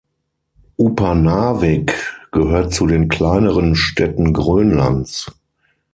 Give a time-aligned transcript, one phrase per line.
[0.77, 1.93] Upernavik
[2.31, 5.29] gehört zu den kleineren Städten Grönlands.